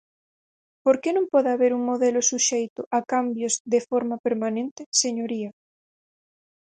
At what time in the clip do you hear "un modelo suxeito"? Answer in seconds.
1.77-2.81